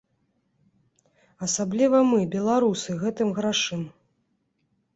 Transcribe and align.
Асабліва 1.49 1.97
мы, 2.13 2.19
беларусы, 2.35 2.99
гэтым 3.05 3.27
грашым. 3.39 3.81